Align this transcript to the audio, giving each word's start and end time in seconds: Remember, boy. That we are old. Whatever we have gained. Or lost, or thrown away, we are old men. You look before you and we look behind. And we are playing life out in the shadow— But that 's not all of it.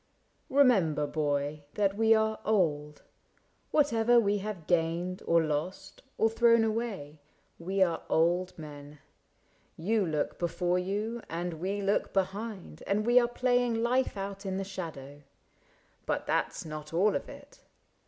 Remember, 0.49 1.05
boy. 1.05 1.61
That 1.75 1.95
we 1.95 2.15
are 2.15 2.39
old. 2.43 3.03
Whatever 3.69 4.19
we 4.19 4.39
have 4.39 4.65
gained. 4.65 5.21
Or 5.27 5.43
lost, 5.43 6.01
or 6.17 6.27
thrown 6.27 6.63
away, 6.63 7.21
we 7.59 7.83
are 7.83 8.01
old 8.09 8.57
men. 8.57 8.97
You 9.77 10.03
look 10.03 10.39
before 10.39 10.79
you 10.79 11.21
and 11.29 11.53
we 11.61 11.83
look 11.83 12.13
behind. 12.13 12.81
And 12.87 13.05
we 13.05 13.19
are 13.19 13.27
playing 13.27 13.83
life 13.83 14.17
out 14.17 14.43
in 14.43 14.57
the 14.57 14.63
shadow— 14.63 15.21
But 16.07 16.25
that 16.25 16.51
's 16.51 16.65
not 16.65 16.93
all 16.95 17.15
of 17.15 17.29
it. 17.29 17.59